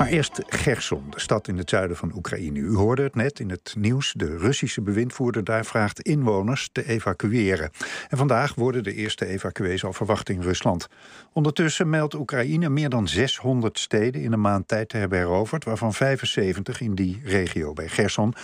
Maar 0.00 0.08
eerst 0.08 0.42
Gerson, 0.46 1.04
de 1.10 1.20
stad 1.20 1.48
in 1.48 1.56
het 1.56 1.70
zuiden 1.70 1.96
van 1.96 2.12
Oekraïne. 2.14 2.58
U 2.58 2.74
hoorde 2.74 3.02
het 3.02 3.14
net 3.14 3.40
in 3.40 3.50
het 3.50 3.74
nieuws. 3.78 4.12
De 4.16 4.36
Russische 4.36 4.80
bewindvoerder 4.80 5.44
daar 5.44 5.64
vraagt 5.64 6.00
inwoners 6.00 6.68
te 6.72 6.88
evacueren. 6.88 7.70
En 8.08 8.16
vandaag 8.16 8.54
worden 8.54 8.82
de 8.82 8.94
eerste 8.94 9.26
evacuees 9.26 9.84
al 9.84 9.92
verwacht 9.92 10.28
in 10.28 10.42
Rusland. 10.42 10.88
Ondertussen 11.32 11.90
meldt 11.90 12.14
Oekraïne 12.14 12.68
meer 12.68 12.88
dan 12.88 13.08
600 13.08 13.78
steden 13.78 14.22
in 14.22 14.32
een 14.32 14.40
maand 14.40 14.68
tijd 14.68 14.88
te 14.88 14.96
hebben 14.96 15.18
heroverd, 15.18 15.64
waarvan 15.64 15.94
75 15.94 16.80
in 16.80 16.94
die 16.94 17.20
regio 17.24 17.72
bij 17.72 17.88
Gerson. 17.88 18.34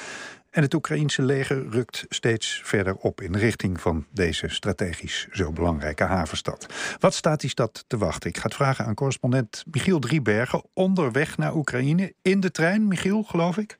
En 0.57 0.62
het 0.62 0.75
Oekraïense 0.75 1.23
leger 1.23 1.68
rukt 1.68 2.04
steeds 2.09 2.61
verder 2.64 2.95
op 2.95 3.20
in 3.20 3.32
de 3.32 3.39
richting 3.39 3.80
van 3.80 4.07
deze 4.12 4.48
strategisch 4.48 5.27
zo 5.30 5.52
belangrijke 5.52 6.04
havenstad. 6.04 6.96
Wat 7.00 7.14
staat 7.14 7.40
die 7.40 7.50
stad 7.50 7.84
te 7.86 7.98
wachten? 7.98 8.30
Ik 8.30 8.36
ga 8.36 8.43
het 8.43 8.54
vragen 8.54 8.84
aan 8.84 8.95
correspondent 8.95 9.64
Michiel 9.71 9.98
Driebergen. 9.98 10.62
Onderweg 10.75 11.36
naar 11.36 11.54
Oekraïne 11.54 12.12
in 12.22 12.40
de 12.40 12.50
trein, 12.50 12.89
Michiel, 12.89 13.22
geloof 13.22 13.57
ik? 13.57 13.79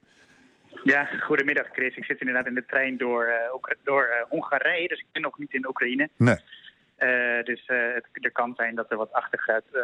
Ja, 0.84 1.05
goedemiddag 1.05 1.66
Chris. 1.73 1.97
Ik 1.97 2.05
zit 2.05 2.20
inderdaad 2.20 2.47
in 2.47 2.55
de 2.55 2.66
trein 2.66 2.97
door, 2.97 3.27
uh, 3.27 3.72
door 3.84 4.02
uh, 4.02 4.28
Hongarije, 4.28 4.88
dus 4.88 4.98
ik 4.98 5.06
ben 5.12 5.22
nog 5.22 5.38
niet 5.38 5.52
in 5.55 5.66
Oekraïne. 5.66 6.08
Nee. 6.16 6.36
Uh, 6.98 7.45
dus 7.45 7.62
het, 7.66 8.06
er 8.12 8.33
kan 8.33 8.55
zijn 8.56 8.74
dat 8.74 8.91
er 8.91 8.97
wat 8.97 9.12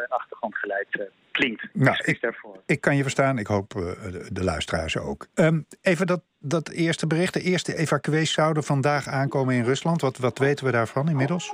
achtergrondgeluid 0.09 1.09
klinkt. 1.31 1.67
Nou, 1.73 1.97
ik, 2.03 2.21
daarvoor. 2.21 2.61
ik 2.65 2.81
kan 2.81 2.95
je 2.95 3.01
verstaan. 3.01 3.37
Ik 3.37 3.47
hoop 3.47 3.69
de, 3.69 4.27
de, 4.31 4.43
luisteraars 4.43 4.97
ook. 4.97 5.27
Um, 5.35 5.65
even 5.81 6.07
dat, 6.07 6.23
dat 6.45 6.69
eerste 6.69 7.07
bericht. 7.07 7.33
De 7.33 7.41
eerste 7.41 7.75
evacuees 7.75 8.33
zouden 8.33 8.63
vandaag 8.63 9.07
aankomen 9.07 9.55
in 9.55 9.63
Rusland. 9.63 10.01
Wat, 10.01 10.17
wat 10.17 10.37
weten 10.37 10.65
we 10.65 10.71
daarvan 10.71 11.09
inmiddels? 11.09 11.53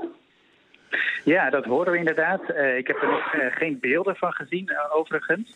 Ja, 1.23 1.49
dat 1.49 1.65
horen 1.65 1.91
we 1.91 1.97
inderdaad. 1.97 2.41
ik 2.77 2.87
heb 2.87 3.01
er 3.01 3.09
nog 3.09 3.35
geen 3.55 3.77
beelden 3.79 4.15
van 4.15 4.33
gezien, 4.33 4.71
overigens. 4.93 5.55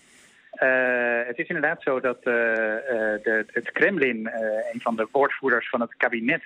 Uh, 0.53 1.27
het 1.27 1.37
is 1.37 1.47
inderdaad 1.47 1.81
zo 1.81 1.99
dat 1.99 2.23
de, 2.23 3.45
het 3.51 3.71
Kremlin, 3.71 4.29
een 4.73 4.81
van 4.81 4.95
de 4.95 5.07
woordvoerders 5.11 5.69
van 5.69 5.81
het 5.81 5.95
kabinet 5.97 6.41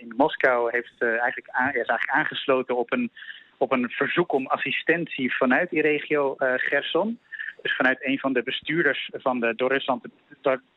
in 0.00 0.12
Moskou, 0.16 0.70
heeft, 0.70 0.94
eigenlijk 0.98 1.46
is 1.46 1.72
eigenlijk 1.72 2.10
aangesloten 2.10 2.76
op 2.76 2.92
een, 2.92 3.10
op 3.56 3.72
een 3.72 3.90
verzoek 3.90 4.32
om 4.32 4.46
assistentie 4.46 5.36
vanuit 5.36 5.70
die 5.70 5.82
regio 5.82 6.34
Gerson. 6.38 7.18
Dus 7.62 7.76
vanuit 7.76 7.98
een 8.00 8.18
van 8.18 8.32
de 8.32 8.42
bestuurders 8.42 9.10
van 9.12 9.40
de 9.40 9.54
door 9.54 9.72
Rusland, 9.72 10.04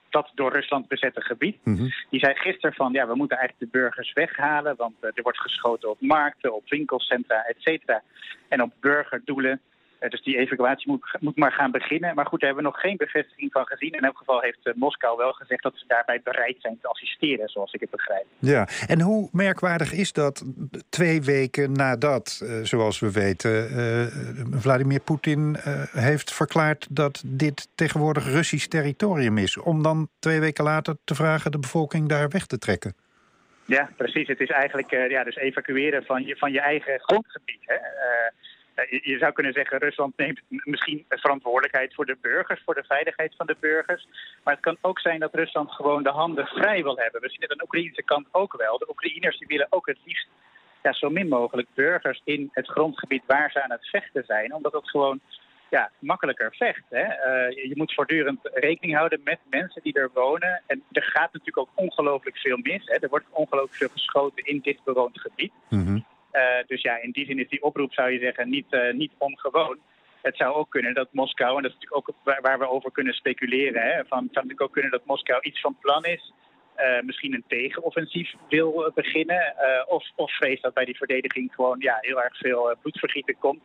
dat 0.09 0.31
door 0.35 0.51
Rusland 0.51 0.87
bezette 0.87 1.21
gebied. 1.21 1.57
Mm 1.63 1.77
-hmm. 1.77 1.93
Die 2.09 2.19
zei 2.19 2.35
gisteren 2.35 2.75
van 2.75 2.91
ja, 2.91 3.07
we 3.07 3.15
moeten 3.15 3.37
eigenlijk 3.37 3.71
de 3.71 3.79
burgers 3.79 4.13
weghalen, 4.13 4.75
want 4.75 4.93
er 4.99 5.21
wordt 5.21 5.41
geschoten 5.41 5.89
op 5.89 6.01
markten, 6.01 6.55
op 6.55 6.69
winkelcentra, 6.69 7.43
et 7.43 7.55
cetera. 7.59 8.01
En 8.47 8.61
op 8.61 8.73
burgerdoelen. 8.79 9.61
Uh, 9.99 10.09
dus 10.09 10.21
die 10.21 10.37
evacuatie 10.37 10.89
moet, 10.91 11.17
moet, 11.19 11.37
maar 11.37 11.51
gaan 11.51 11.71
beginnen. 11.71 12.15
Maar 12.15 12.25
goed, 12.25 12.39
daar 12.39 12.49
hebben 12.49 12.67
we 12.67 12.71
nog 12.71 12.81
geen 12.81 12.97
bevestiging 12.97 13.51
van 13.51 13.65
gezien. 13.65 13.91
In 13.91 14.03
elk 14.03 14.17
geval 14.17 14.41
heeft 14.41 14.59
uh, 14.63 14.73
Moskou 14.73 15.17
wel 15.17 15.33
gezegd 15.33 15.63
dat 15.63 15.73
ze 15.75 15.83
daarbij 15.87 16.21
bereid 16.23 16.55
zijn 16.59 16.77
te 16.81 16.87
assisteren, 16.87 17.49
zoals 17.49 17.73
ik 17.73 17.79
het 17.79 17.89
begrijp. 17.89 18.25
Ja, 18.39 18.67
en 18.87 19.01
hoe 19.01 19.29
merkwaardig 19.31 19.93
is 19.93 20.13
dat 20.13 20.45
twee 20.89 21.21
weken 21.21 21.71
nadat, 21.71 22.41
uh, 22.43 22.63
zoals 22.63 22.99
we 22.99 23.11
weten, 23.11 23.47
Vladimir 24.51 24.99
Poetin 24.99 25.57
heeft 25.91 26.33
verklaard 26.33 26.87
dat 26.89 27.23
dit 27.25 27.69
tegenwoordig 27.75 28.25
Russisch 28.25 28.67
territorium 28.67 29.37
is, 29.37 29.57
om 29.57 29.83
dan 29.83 30.09
twee 30.19 30.39
weken 30.39 30.63
later 30.63 30.95
te 31.03 31.15
vragen 31.15 31.51
de 31.51 31.59
bevolking 31.59 32.09
daar 32.09 32.29
weg 32.29 32.45
te 32.45 32.57
trekken? 32.57 32.95
Ja, 33.65 33.89
precies. 33.97 34.27
Het 34.27 34.39
is 34.39 34.49
eigenlijk 34.49 34.89
ja, 34.89 35.23
dus 35.23 35.35
evacueren 35.35 36.03
van 36.03 36.25
je, 36.25 36.35
van 36.35 36.51
je 36.51 36.61
eigen 36.61 36.99
grondgebied. 36.99 37.61
Hè? 37.65 37.75
Je 38.87 39.17
zou 39.19 39.31
kunnen 39.31 39.53
zeggen, 39.53 39.77
Rusland 39.77 40.17
neemt 40.17 40.41
misschien 40.47 41.05
verantwoordelijkheid 41.09 41.93
voor 41.93 42.05
de 42.05 42.17
burgers, 42.21 42.61
voor 42.65 42.75
de 42.75 42.83
veiligheid 42.87 43.33
van 43.37 43.45
de 43.45 43.55
burgers. 43.59 44.07
Maar 44.43 44.53
het 44.53 44.63
kan 44.63 44.77
ook 44.81 44.99
zijn 44.99 45.19
dat 45.19 45.35
Rusland 45.35 45.71
gewoon 45.71 46.03
de 46.03 46.09
handen 46.09 46.45
vrij 46.45 46.83
wil 46.83 46.97
hebben. 46.97 47.21
We 47.21 47.29
zien 47.29 47.41
het 47.41 47.51
aan 47.51 47.57
de 47.57 47.63
Oekraïnse 47.63 48.03
kant 48.03 48.27
ook 48.31 48.57
wel. 48.57 48.77
De 48.77 48.89
Oekraïners 48.89 49.37
die 49.37 49.47
willen 49.47 49.67
ook 49.69 49.87
het 49.87 49.99
liefst 50.05 50.27
ja, 50.83 50.93
zo 50.93 51.09
min 51.09 51.27
mogelijk 51.27 51.67
burgers 51.73 52.21
in 52.23 52.49
het 52.51 52.67
grondgebied 52.67 53.23
waar 53.25 53.51
ze 53.51 53.63
aan 53.63 53.71
het 53.71 53.89
vechten 53.89 54.23
zijn. 54.25 54.53
Omdat 54.53 54.73
het 54.73 54.89
gewoon 54.89 55.19
ja, 55.69 55.91
makkelijker 55.99 56.55
vecht. 56.55 56.83
Hè? 56.89 57.03
Uh, 57.03 57.63
je 57.67 57.73
moet 57.75 57.93
voortdurend 57.93 58.39
rekening 58.43 58.97
houden 58.97 59.21
met 59.23 59.39
mensen 59.49 59.81
die 59.81 59.93
er 59.93 60.09
wonen. 60.13 60.61
En 60.67 60.83
er 60.91 61.03
gaat 61.03 61.33
natuurlijk 61.33 61.57
ook 61.57 61.69
ongelooflijk 61.75 62.37
veel 62.37 62.57
mis. 62.57 62.85
Hè? 62.85 62.95
Er 62.95 63.09
wordt 63.09 63.25
ongelooflijk 63.29 63.75
veel 63.75 63.89
geschoten 63.89 64.45
in 64.45 64.59
dit 64.59 64.83
bewoond 64.83 65.19
gebied. 65.19 65.51
Mm. 65.69 66.05
Uh, 66.33 66.41
dus 66.67 66.81
ja, 66.81 67.01
in 67.01 67.11
die 67.11 67.25
zin 67.25 67.39
is 67.39 67.49
die 67.49 67.63
oproep, 67.63 67.93
zou 67.93 68.11
je 68.11 68.19
zeggen, 68.19 68.49
niet, 68.49 68.65
uh, 68.69 68.93
niet 68.93 69.11
ongewoon. 69.17 69.77
Het 70.21 70.37
zou 70.37 70.55
ook 70.55 70.69
kunnen 70.69 70.93
dat 70.93 71.07
Moskou, 71.11 71.55
en 71.55 71.61
dat 71.61 71.71
is 71.71 71.77
natuurlijk 71.77 72.09
ook 72.09 72.41
waar, 72.41 72.59
we 72.59 72.69
over 72.69 72.91
kunnen 72.91 73.13
speculeren, 73.13 73.81
hè, 73.81 74.05
van, 74.05 74.23
het 74.23 74.33
zou 74.33 74.45
natuurlijk 74.45 74.61
ook 74.61 74.73
kunnen 74.73 74.91
dat 74.91 75.05
Moskou 75.05 75.39
iets 75.41 75.61
van 75.61 75.77
plan 75.81 76.05
is, 76.05 76.33
uh, 76.77 77.01
misschien 77.01 77.33
een 77.33 77.43
tegenoffensief 77.47 78.33
wil 78.49 78.91
beginnen, 78.95 79.55
of, 79.87 80.09
of 80.15 80.31
vreest 80.31 80.61
dat 80.61 80.73
bij 80.73 80.85
die 80.85 80.97
verdediging 80.97 81.53
gewoon 81.55 81.79
ja, 81.79 81.97
heel 82.01 82.21
erg 82.21 82.37
veel 82.37 82.75
bloedvergieten 82.81 83.37
komt. 83.39 83.61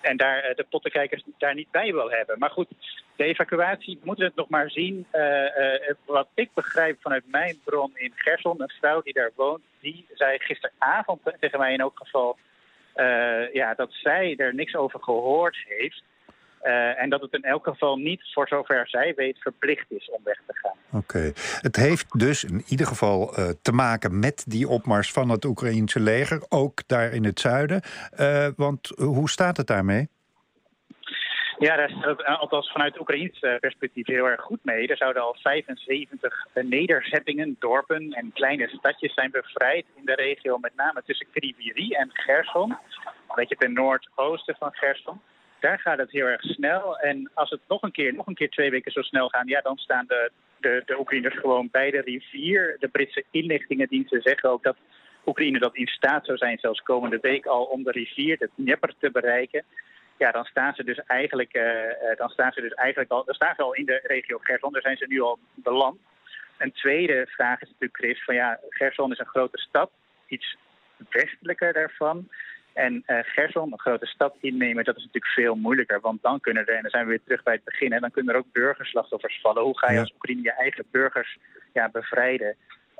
En 0.00 0.16
daar 0.16 0.52
de 0.54 0.66
pottenkijkers 0.70 1.22
daar 1.38 1.54
niet 1.54 1.70
bij 1.70 1.92
wil 1.92 2.10
hebben. 2.10 2.38
Maar 2.38 2.50
goed, 2.50 2.68
de 3.16 3.24
evacuatie 3.24 3.98
moeten 4.02 4.24
we 4.24 4.30
het 4.30 4.38
nog 4.38 4.48
maar 4.48 4.70
zien. 4.70 5.06
Uh, 5.12 5.22
uh, 5.22 5.94
wat 6.06 6.28
ik 6.34 6.50
begrijp 6.54 7.00
vanuit 7.00 7.24
mijn 7.26 7.60
bron 7.64 7.90
in 7.94 8.12
Gerson, 8.14 8.62
een 8.62 8.72
vrouw 8.80 9.02
die 9.02 9.12
daar 9.12 9.30
woont, 9.36 9.62
die 9.80 10.06
zei 10.14 10.38
gisteravond 10.38 11.20
tegen 11.40 11.58
mij 11.58 11.72
in 11.72 11.80
elk 11.80 11.98
geval 11.98 12.38
ja, 13.52 13.74
dat 13.74 13.88
zij 13.92 14.34
er 14.36 14.54
niks 14.54 14.74
over 14.74 15.02
gehoord 15.02 15.56
heeft. 15.68 16.02
En 16.96 17.10
dat 17.10 17.20
het 17.20 17.32
in 17.32 17.42
elk 17.42 17.64
geval 17.64 17.96
niet, 17.96 18.20
voor 18.32 18.48
zover 18.48 18.88
zij 18.88 19.12
weet, 19.16 19.38
verplicht 19.38 19.90
is 19.90 20.10
om 20.10 20.20
weg 20.24 20.40
te 20.46 20.52
gaan. 20.54 21.00
Oké. 21.00 21.32
Het 21.60 21.76
heeft 21.76 22.18
dus 22.18 22.44
in 22.44 22.64
ieder 22.68 22.86
geval 22.86 23.34
te 23.62 23.72
maken 23.72 24.18
met 24.18 24.44
die 24.46 24.68
opmars 24.68 25.12
van 25.12 25.28
het 25.28 25.44
Oekraïense 25.44 26.00
leger, 26.00 26.42
ook 26.48 26.88
daar 26.88 27.12
in 27.12 27.24
het 27.24 27.40
zuiden. 27.40 27.82
Want 28.56 28.92
hoe 28.96 29.30
staat 29.30 29.56
het 29.56 29.66
daarmee? 29.66 30.08
Ja, 31.62 31.76
daar 31.76 31.90
staat 31.90 32.18
het 32.18 32.26
althans 32.26 32.72
vanuit 32.72 33.00
Oekraïns 33.00 33.38
perspectief 33.60 34.06
heel 34.06 34.26
erg 34.26 34.40
goed 34.40 34.64
mee. 34.64 34.88
Er 34.88 34.96
zouden 34.96 35.22
al 35.22 35.36
75 35.42 36.46
nederzettingen, 36.54 37.56
dorpen 37.58 38.12
en 38.12 38.32
kleine 38.32 38.68
stadjes 38.68 39.14
zijn 39.14 39.30
bevrijd 39.30 39.86
in 39.94 40.04
de 40.04 40.14
regio, 40.14 40.58
met 40.58 40.76
name 40.76 41.02
tussen 41.06 41.26
Kriviri 41.32 41.90
en 41.90 42.10
Gerson. 42.12 42.70
Een 42.70 43.34
beetje 43.34 43.56
ten 43.56 43.72
noordoosten 43.72 44.56
van 44.58 44.72
Gerson 44.72 45.20
daar 45.62 45.78
gaat 45.78 45.98
het 45.98 46.10
heel 46.10 46.26
erg 46.26 46.42
snel. 46.42 46.98
En 46.98 47.30
als 47.34 47.50
het 47.50 47.60
nog 47.68 47.82
een 47.82 47.92
keer, 47.92 48.14
nog 48.14 48.26
een 48.26 48.34
keer 48.34 48.50
twee 48.50 48.70
weken 48.70 48.92
zo 48.92 49.02
snel 49.02 49.28
gaat, 49.28 49.48
ja, 49.48 49.60
dan 49.60 49.76
staan 49.76 50.04
de, 50.08 50.30
de, 50.60 50.82
de 50.86 50.98
Oekraïners 50.98 51.38
gewoon 51.38 51.68
bij 51.70 51.90
de 51.90 52.00
rivier. 52.00 52.76
De 52.78 52.88
Britse 52.88 53.24
inlichtingendiensten 53.30 54.22
zeggen 54.22 54.50
ook 54.50 54.62
dat 54.62 54.76
Oekraïne 55.26 55.58
dat 55.58 55.76
in 55.76 55.86
staat 55.86 56.26
zou 56.26 56.38
zijn, 56.38 56.58
zelfs 56.58 56.80
komende 56.80 57.18
week 57.20 57.46
al, 57.46 57.64
om 57.64 57.82
de 57.82 57.90
rivier, 57.90 58.38
de 58.38 58.50
Dnieper, 58.56 58.94
te 58.98 59.10
bereiken. 59.10 59.64
Ja, 60.22 60.30
dan 60.30 60.44
staan 60.44 60.74
ze 60.74 60.84
dus 60.84 61.00
eigenlijk, 61.06 61.56
uh, 61.56 62.16
dan 62.16 62.28
staan 62.28 62.52
ze 62.52 62.60
dus 62.60 62.74
eigenlijk 62.74 63.10
al, 63.10 63.24
dan 63.24 63.34
staan 63.34 63.54
ze 63.54 63.62
al 63.62 63.74
in 63.74 63.86
de 63.86 64.00
regio 64.02 64.38
Gerson. 64.38 64.72
Daar 64.72 64.82
zijn 64.82 64.96
ze 64.96 65.06
nu 65.08 65.20
al 65.20 65.38
beland. 65.54 65.98
Een 66.58 66.72
tweede 66.72 67.26
vraag 67.28 67.60
is 67.62 67.68
natuurlijk, 67.68 67.96
Chris, 67.96 68.24
van 68.24 68.34
ja, 68.34 68.60
Gerson 68.68 69.12
is 69.12 69.18
een 69.18 69.34
grote 69.36 69.58
stad, 69.58 69.90
iets 70.26 70.56
westelijker 71.10 71.72
daarvan. 71.72 72.28
En 72.72 73.02
uh, 73.06 73.18
Gerson, 73.22 73.72
een 73.72 73.80
grote 73.80 74.06
stad 74.06 74.34
innemen, 74.40 74.84
dat 74.84 74.96
is 74.96 75.04
natuurlijk 75.04 75.32
veel 75.32 75.54
moeilijker. 75.54 76.00
Want 76.00 76.22
dan 76.22 76.40
kunnen 76.40 76.66
er, 76.66 76.74
en 76.74 76.82
dan 76.82 76.90
zijn 76.90 77.04
we 77.04 77.10
weer 77.10 77.24
terug 77.24 77.42
bij 77.42 77.54
het 77.54 77.64
begin, 77.64 77.92
hè, 77.92 77.98
dan 77.98 78.10
kunnen 78.10 78.34
er 78.34 78.40
ook 78.40 78.52
burgerslachtoffers 78.52 79.40
vallen. 79.40 79.62
Hoe 79.62 79.78
ga 79.78 79.92
je 79.92 79.98
als 79.98 80.12
Oekraïne 80.14 80.42
je 80.42 80.52
eigen 80.52 80.84
burgers 80.90 81.38
ja, 81.72 81.88
bevrijden? 81.88 82.56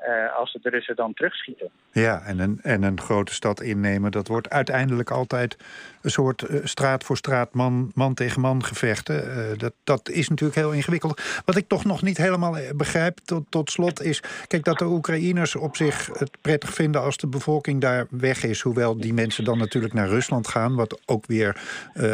Uh, 0.07 0.37
als 0.37 0.57
de 0.61 0.69
Russen 0.69 0.95
dan 0.95 1.13
terugschieten. 1.13 1.69
Ja, 1.91 2.21
en 2.21 2.39
een, 2.39 2.59
en 2.61 2.83
een 2.83 2.99
grote 3.01 3.33
stad 3.33 3.61
innemen, 3.61 4.11
dat 4.11 4.27
wordt 4.27 4.49
uiteindelijk 4.49 5.11
altijd 5.11 5.57
een 6.01 6.11
soort 6.11 6.49
uh, 6.49 6.59
straat 6.63 7.03
voor 7.03 7.17
straat, 7.17 7.53
man, 7.53 7.91
man 7.95 8.13
tegen 8.13 8.41
man 8.41 8.63
gevechten. 8.63 9.27
Uh, 9.27 9.57
dat, 9.57 9.73
dat 9.83 10.09
is 10.09 10.29
natuurlijk 10.29 10.59
heel 10.59 10.71
ingewikkeld. 10.71 11.21
Wat 11.45 11.55
ik 11.55 11.67
toch 11.67 11.85
nog 11.85 12.01
niet 12.01 12.17
helemaal 12.17 12.55
begrijp 12.75 13.19
tot, 13.25 13.45
tot 13.49 13.71
slot 13.71 14.01
is... 14.01 14.23
kijk, 14.47 14.63
dat 14.63 14.77
de 14.77 14.85
Oekraïners 14.85 15.55
op 15.55 15.75
zich 15.75 16.09
het 16.17 16.37
prettig 16.41 16.73
vinden 16.73 17.01
als 17.01 17.17
de 17.17 17.27
bevolking 17.27 17.81
daar 17.81 18.07
weg 18.09 18.43
is. 18.43 18.61
Hoewel 18.61 18.97
die 18.97 19.13
mensen 19.13 19.43
dan 19.43 19.57
natuurlijk 19.57 19.93
naar 19.93 20.07
Rusland 20.07 20.47
gaan... 20.47 20.75
wat 20.75 21.01
ook 21.05 21.25
weer, 21.25 21.61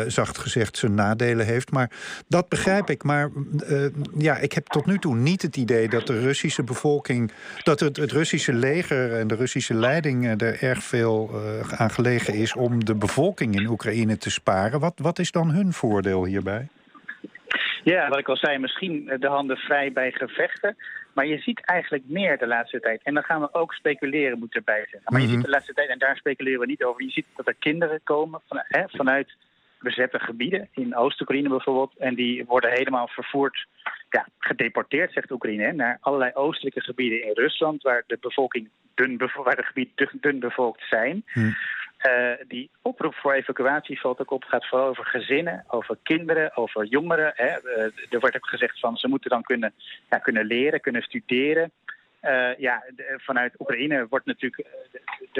zacht 0.08 0.38
gezegd, 0.38 0.78
zijn 0.78 0.94
nadelen 0.94 1.46
heeft. 1.46 1.72
Maar 1.72 1.92
dat 2.28 2.50
begrijp 2.50 2.90
ik. 2.90 3.04
Maar 3.04 3.30
ja, 4.18 4.38
ik 4.38 4.54
heb 4.54 4.68
tot 4.68 4.86
nu 4.86 4.98
toe 4.98 5.16
niet 5.16 5.42
het 5.42 5.58
idee 5.58 5.90
dat 5.90 6.08
de 6.08 6.19
Russische 6.19 6.63
bevolking... 6.63 7.31
dat 7.63 7.79
het, 7.80 7.98
het 7.98 8.12
Russische 8.12 8.54
leger 8.54 9.20
en 9.20 9.28
de 9.28 9.36
Russische 9.36 9.74
leiding 9.74 10.42
er 10.42 10.64
erg 10.64 10.84
veel 10.84 11.30
uh, 11.34 11.74
aan 11.81 11.90
gelegen 11.90 12.34
is 12.34 12.56
om 12.56 12.86
de 12.86 12.96
bevolking 12.96 13.56
in 13.56 13.68
Oekraïne 13.68 14.18
te 14.18 14.31
sparen. 14.31 14.80
Wat, 14.80 14.94
wat 15.02 15.20
is 15.20 15.31
dan 15.31 15.50
hun 15.52 15.74
voordeel 15.74 16.26
hierbij? 16.26 16.68
Ja, 17.84 18.10
wat 18.10 18.20
ik 18.20 18.30
al 18.30 18.38
zei, 18.38 18.58
misschien 18.58 19.12
de 19.20 19.28
handen 19.28 19.58
vrij 19.58 19.92
bij 19.92 20.12
gevechten. 20.12 20.76
Maar 21.14 21.26
je 21.26 21.38
ziet 21.38 21.66
eigenlijk 21.66 22.04
meer 22.08 22.38
de 22.38 22.48
laatste 22.48 22.80
tijd. 22.80 23.02
En 23.04 23.14
dan 23.14 23.24
gaan 23.24 23.42
we 23.42 23.54
ook 23.54 23.74
speculeren, 23.74 24.40
moet 24.40 24.56
erbij 24.56 24.86
zijn. 24.90 25.02
Maar 25.06 25.20
mm 25.20 25.20
-hmm. 25.20 25.28
je 25.28 25.36
ziet 25.36 25.46
de 25.46 25.52
laatste 25.52 25.74
tijd, 25.74 25.90
en 25.90 26.00
daar 26.00 26.16
speculeren 26.16 26.60
we 26.60 26.66
niet 26.66 26.84
over. 26.84 27.04
Je 27.04 27.10
ziet 27.10 27.25
dat 27.36 27.48
er 27.48 27.56
kinderen 27.60 28.00
komen 28.04 28.42
van, 28.48 28.62
hè, 28.64 28.84
vanuit 28.88 29.36
bezette 29.80 30.20
gebieden, 30.20 30.68
in 30.72 30.96
Oost-Oekraïne 30.96 31.50
bijvoorbeeld. 31.50 31.94
En 31.98 32.16
die 32.16 32.46
worden 32.46 32.72
helemaal 32.72 33.08
vervoerd, 33.08 33.68
ja, 34.10 34.28
gedeporteerd, 34.40 35.14
zegt 35.14 35.32
Oekraïne, 35.32 35.72
naar 35.72 35.98
allerlei 36.02 36.32
oostelijke 36.34 36.82
gebieden 36.82 37.24
in 37.24 37.34
Rusland, 37.34 37.84
waar 37.84 38.04
de 38.08 38.18
bevolking 38.22 38.70
dun, 38.96 39.18
waar 39.44 39.56
de 39.56 39.64
gebieden 39.64 40.10
dun 40.22 40.40
bevolkt 40.40 40.84
zijn. 40.90 41.24
Hm. 41.26 41.52
Uh, 42.08 42.32
die 42.48 42.70
oproep 42.82 43.16
voor 43.16 43.34
evacuatie 43.34 44.00
valt 44.00 44.20
ook 44.20 44.32
op, 44.32 44.44
gaat 44.44 44.68
vooral 44.68 44.88
over 44.88 45.06
gezinnen, 45.06 45.66
over 45.68 45.98
kinderen, 46.04 46.58
over 46.58 46.86
jongeren. 46.86 47.32
Hè. 47.36 47.46
Uh, 47.46 47.84
er 48.10 48.20
wordt 48.20 48.36
ook 48.36 48.48
gezegd 48.48 48.80
van 48.80 48.98
ze 48.98 49.08
moeten 49.08 49.30
dan 49.30 49.44
kunnen, 49.44 49.74
ja, 50.10 50.18
kunnen 50.18 50.46
leren, 50.46 50.82
kunnen 50.82 51.02
studeren. 51.02 51.72
Uh, 52.22 52.58
ja, 52.58 52.84
de, 52.96 53.14
vanuit 53.18 53.60
Oekraïne 53.60 54.08
wordt 54.10 54.26
natuurlijk 54.26 54.68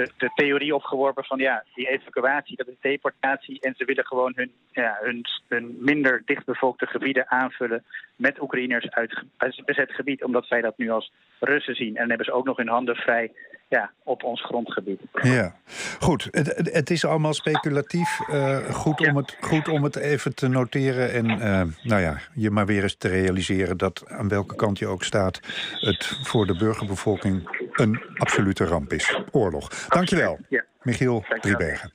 de, 0.00 0.10
de, 0.16 0.30
theorie 0.34 0.74
opgeworpen 0.74 1.24
van 1.24 1.38
ja, 1.38 1.64
die 1.74 1.88
evacuatie, 1.88 2.56
dat 2.56 2.68
is 2.68 2.74
deportatie. 2.80 3.60
En 3.60 3.74
ze 3.76 3.84
willen 3.84 4.06
gewoon 4.06 4.32
hun, 4.34 4.52
ja, 4.70 4.98
hun, 5.00 5.24
hun 5.48 5.76
minder 5.80 6.22
dichtbevolkte 6.24 6.86
gebieden 6.86 7.30
aanvullen 7.30 7.84
met 8.16 8.40
Oekraïners 8.40 8.90
uit, 8.90 9.22
uit 9.36 9.62
bezet 9.64 9.92
gebied, 9.92 10.24
omdat 10.24 10.46
zij 10.46 10.60
dat 10.60 10.78
nu 10.78 10.90
als 10.90 11.12
Russen 11.38 11.74
zien. 11.74 11.88
En 11.88 12.00
dan 12.00 12.08
hebben 12.08 12.26
ze 12.26 12.32
ook 12.32 12.44
nog 12.44 12.56
hun 12.56 12.68
handen 12.68 12.96
vrij 12.96 13.32
ja, 13.68 13.90
op 14.02 14.22
ons 14.22 14.44
grondgebied. 14.44 15.00
Ja, 15.12 15.54
goed. 16.00 16.28
Het, 16.30 16.70
het 16.72 16.90
is 16.90 17.04
allemaal 17.04 17.34
speculatief. 17.34 18.20
Uh, 18.30 18.56
goed, 18.56 19.08
om 19.08 19.16
het, 19.16 19.36
goed 19.40 19.68
om 19.68 19.84
het 19.84 19.96
even 19.96 20.34
te 20.34 20.48
noteren 20.48 21.12
en 21.12 21.30
uh, 21.30 21.62
nou 21.82 22.00
ja, 22.00 22.18
je 22.34 22.50
maar 22.50 22.66
weer 22.66 22.82
eens 22.82 22.96
te 22.96 23.08
realiseren 23.08 23.76
dat 23.76 24.04
aan 24.08 24.28
welke 24.28 24.56
kant 24.56 24.78
je 24.78 24.86
ook 24.86 25.02
staat, 25.02 25.40
het 25.72 26.04
voor 26.22 26.46
de 26.46 26.56
burgerbevolking 26.56 27.59
een 27.80 28.00
absolute 28.16 28.64
ramp 28.64 28.92
is. 28.92 29.18
Oorlog. 29.30 29.68
Dankjewel. 29.88 30.38
Michiel 30.82 31.24
Driebergen. 31.40 31.92